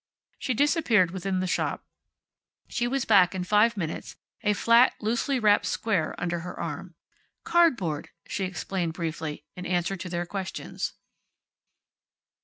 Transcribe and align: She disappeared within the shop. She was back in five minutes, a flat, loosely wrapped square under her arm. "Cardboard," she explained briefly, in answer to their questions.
She 0.39 0.55
disappeared 0.55 1.11
within 1.11 1.41
the 1.41 1.45
shop. 1.45 1.85
She 2.67 2.87
was 2.87 3.05
back 3.05 3.35
in 3.35 3.43
five 3.43 3.77
minutes, 3.77 4.15
a 4.41 4.53
flat, 4.55 4.95
loosely 4.99 5.39
wrapped 5.39 5.67
square 5.67 6.15
under 6.17 6.39
her 6.39 6.59
arm. 6.59 6.95
"Cardboard," 7.43 8.09
she 8.25 8.43
explained 8.45 8.93
briefly, 8.93 9.45
in 9.55 9.67
answer 9.67 9.95
to 9.95 10.09
their 10.09 10.25
questions. 10.25 10.93